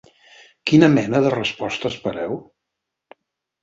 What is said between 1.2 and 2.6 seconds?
de resposta espereu?